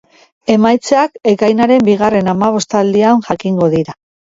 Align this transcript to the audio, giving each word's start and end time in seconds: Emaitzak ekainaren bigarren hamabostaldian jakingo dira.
Emaitzak 0.53 1.19
ekainaren 1.33 1.85
bigarren 1.91 2.33
hamabostaldian 2.35 3.25
jakingo 3.31 3.71
dira. 3.79 3.99